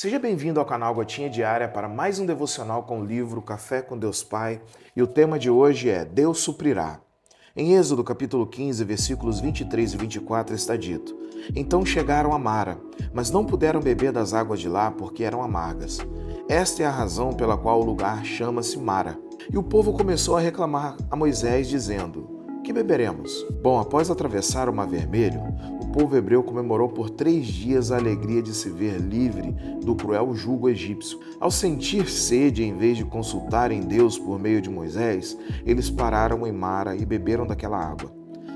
[0.00, 3.98] Seja bem-vindo ao canal Gotinha Diária para mais um devocional com o livro Café com
[3.98, 4.62] Deus Pai.
[4.94, 7.00] E o tema de hoje é Deus suprirá.
[7.56, 11.18] Em Êxodo capítulo 15, versículos 23 e 24 está dito:
[11.52, 12.78] Então chegaram a Mara,
[13.12, 15.98] mas não puderam beber das águas de lá porque eram amargas.
[16.48, 19.18] Esta é a razão pela qual o lugar chama-se Mara.
[19.52, 23.44] E o povo começou a reclamar a Moisés, dizendo: Que beberemos?
[23.60, 25.42] Bom, após atravessar o Mar Vermelho,
[25.92, 29.52] povo hebreu comemorou por três dias a alegria de se ver livre
[29.82, 31.18] do cruel jugo egípcio.
[31.40, 36.52] Ao sentir sede, em vez de consultarem Deus por meio de Moisés, eles pararam em
[36.52, 38.12] Mara e beberam daquela água.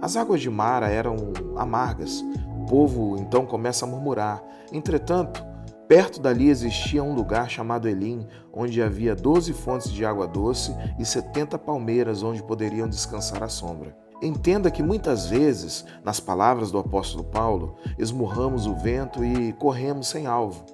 [0.00, 2.24] As águas de Mara eram amargas.
[2.60, 4.42] O povo então começa a murmurar.
[4.72, 5.44] Entretanto,
[5.86, 11.04] Perto dali existia um lugar chamado Elim, onde havia doze fontes de água doce e
[11.04, 14.03] setenta palmeiras onde poderiam descansar à sombra.
[14.24, 20.26] Entenda que muitas vezes, nas palavras do apóstolo Paulo, esmurramos o vento e corremos sem
[20.26, 20.64] alvo.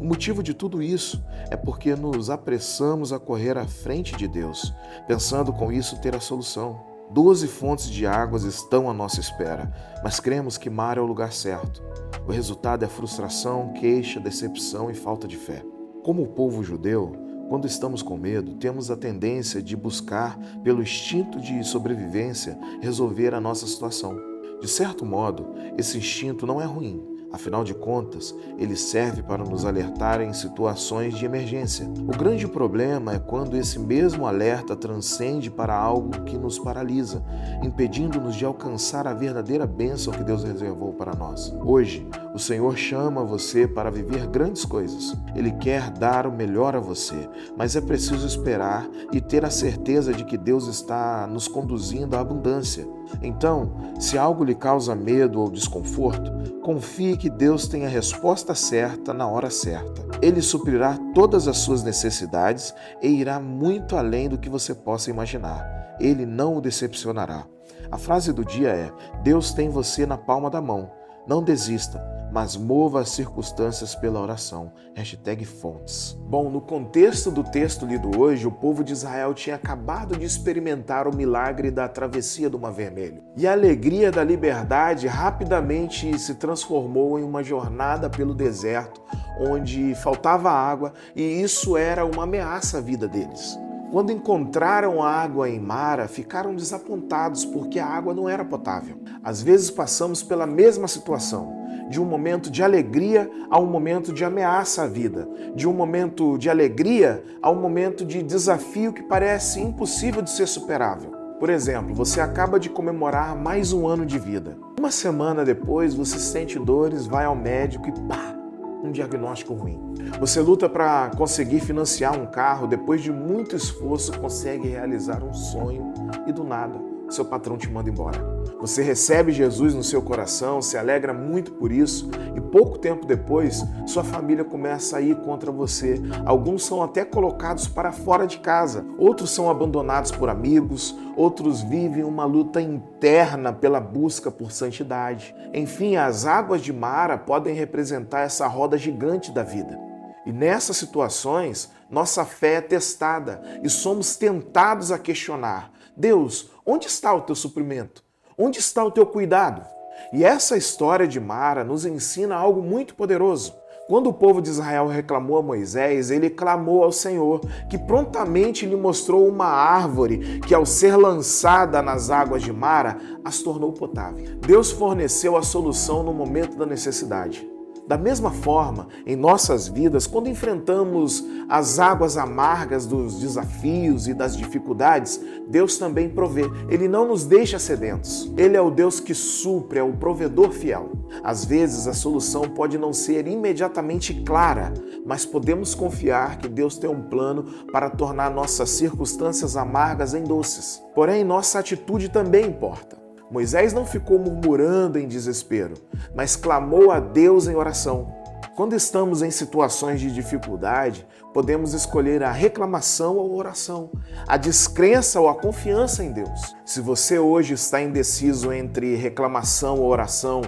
[0.00, 1.20] O motivo de tudo isso
[1.50, 4.72] é porque nos apressamos a correr à frente de Deus,
[5.08, 6.80] pensando com isso ter a solução.
[7.10, 9.72] Doze fontes de águas estão à nossa espera,
[10.04, 11.82] mas cremos que mar é o lugar certo.
[12.24, 15.64] O resultado é frustração, queixa, decepção e falta de fé.
[16.04, 17.12] Como o povo judeu,
[17.52, 23.40] quando estamos com medo, temos a tendência de buscar, pelo instinto de sobrevivência, resolver a
[23.42, 24.18] nossa situação.
[24.58, 29.64] De certo modo, esse instinto não é ruim, Afinal de contas, ele serve para nos
[29.64, 31.88] alertar em situações de emergência.
[32.00, 37.24] O grande problema é quando esse mesmo alerta transcende para algo que nos paralisa,
[37.62, 41.54] impedindo-nos de alcançar a verdadeira bênção que Deus reservou para nós.
[41.64, 45.16] Hoje, o Senhor chama você para viver grandes coisas.
[45.34, 50.12] Ele quer dar o melhor a você, mas é preciso esperar e ter a certeza
[50.12, 52.86] de que Deus está nos conduzindo à abundância.
[53.22, 59.14] Então, se algo lhe causa medo ou desconforto, confie que Deus tem a resposta certa
[59.14, 60.02] na hora certa.
[60.20, 65.94] Ele suprirá todas as suas necessidades e irá muito além do que você possa imaginar.
[66.00, 67.46] Ele não o decepcionará.
[67.92, 68.90] A frase do dia é:
[69.22, 70.90] Deus tem você na palma da mão.
[71.24, 74.72] Não desista mas mova as circunstâncias pela oração.
[74.94, 76.18] Hashtag fontes.
[76.26, 81.06] Bom, no contexto do texto lido hoje, o povo de Israel tinha acabado de experimentar
[81.06, 83.22] o milagre da travessia do Mar Vermelho.
[83.36, 89.02] E a alegria da liberdade rapidamente se transformou em uma jornada pelo deserto,
[89.38, 93.58] onde faltava água e isso era uma ameaça à vida deles.
[93.90, 98.98] Quando encontraram água em Mara, ficaram desapontados porque a água não era potável.
[99.22, 101.61] Às vezes passamos pela mesma situação
[101.92, 106.38] de um momento de alegria a um momento de ameaça à vida, de um momento
[106.38, 111.10] de alegria a um momento de desafio que parece impossível de ser superável.
[111.38, 114.56] Por exemplo, você acaba de comemorar mais um ano de vida.
[114.78, 118.34] Uma semana depois, você sente dores, vai ao médico e pá,
[118.82, 119.78] um diagnóstico ruim.
[120.18, 125.92] Você luta para conseguir financiar um carro, depois de muito esforço, consegue realizar um sonho
[126.26, 128.32] e do nada, seu patrão te manda embora.
[128.60, 133.64] Você recebe Jesus no seu coração, se alegra muito por isso e pouco tempo depois
[133.86, 136.00] sua família começa a ir contra você.
[136.24, 142.04] Alguns são até colocados para fora de casa, outros são abandonados por amigos, outros vivem
[142.04, 145.34] uma luta interna pela busca por santidade.
[145.52, 149.78] Enfim, as águas de Mara podem representar essa roda gigante da vida.
[150.24, 157.14] E nessas situações, nossa fé é testada e somos tentados a questionar: Deus, onde está
[157.14, 158.02] o teu suprimento?
[158.36, 159.64] Onde está o teu cuidado?
[160.12, 163.54] E essa história de Mara nos ensina algo muito poderoso.
[163.88, 168.76] Quando o povo de Israel reclamou a Moisés, ele clamou ao Senhor, que prontamente lhe
[168.76, 174.36] mostrou uma árvore que, ao ser lançada nas águas de Mara, as tornou potável.
[174.46, 177.51] Deus forneceu a solução no momento da necessidade.
[177.92, 184.34] Da mesma forma, em nossas vidas, quando enfrentamos as águas amargas dos desafios e das
[184.34, 186.50] dificuldades, Deus também provê.
[186.70, 188.32] Ele não nos deixa sedentos.
[188.34, 190.90] Ele é o Deus que supre, é o provedor fiel.
[191.22, 194.72] Às vezes a solução pode não ser imediatamente clara,
[195.04, 200.82] mas podemos confiar que Deus tem um plano para tornar nossas circunstâncias amargas em doces.
[200.94, 203.01] Porém, nossa atitude também importa.
[203.32, 205.72] Moisés não ficou murmurando em desespero,
[206.14, 208.14] mas clamou a Deus em oração.
[208.54, 213.90] Quando estamos em situações de dificuldade, podemos escolher a reclamação ou a oração,
[214.28, 216.54] a descrença ou a confiança em Deus.
[216.62, 220.42] Se você hoje está indeciso entre reclamação ou oração,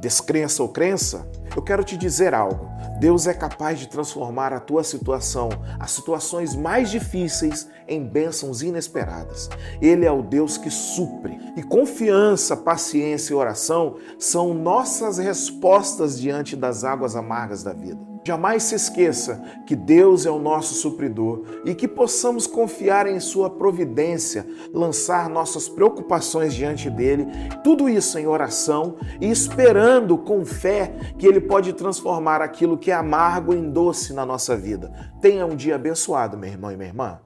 [0.00, 2.68] descrença ou crença, eu quero te dizer algo.
[2.98, 5.48] Deus é capaz de transformar a tua situação,
[5.78, 9.48] as situações mais difíceis, em bênçãos inesperadas.
[9.80, 11.38] Ele é o Deus que supre.
[11.56, 18.09] E confiança, paciência e oração são nossas respostas diante das águas amargas da vida.
[18.22, 23.48] Jamais se esqueça que Deus é o nosso supridor e que possamos confiar em Sua
[23.48, 27.26] providência, lançar nossas preocupações diante dele,
[27.64, 32.94] tudo isso em oração e esperando com fé que Ele pode transformar aquilo que é
[32.94, 34.92] amargo em doce na nossa vida.
[35.20, 37.20] Tenha um dia abençoado, meu irmão e minha irmã.